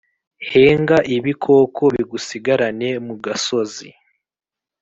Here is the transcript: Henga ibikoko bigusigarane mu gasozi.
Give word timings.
Henga 0.49 0.97
ibikoko 1.15 1.83
bigusigarane 1.95 2.89
mu 3.05 3.15
gasozi. 3.25 3.89